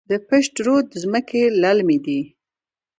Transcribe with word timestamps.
د 0.09 0.11
پشت 0.27 0.53
رود 0.65 0.87
ځمکې 1.03 1.41
للمي 1.61 1.97
دي 2.05 2.21